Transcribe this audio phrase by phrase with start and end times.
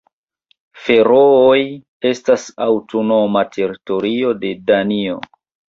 [0.85, 1.59] Ferooj
[2.11, 5.23] estas aŭtonoma teritorio de Danio.